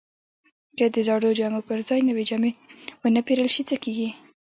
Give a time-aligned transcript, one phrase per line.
[0.77, 2.51] که د زړو جامو پر ځای نوې جامې
[3.01, 4.09] ونه پیرل شي، څه کیږي؟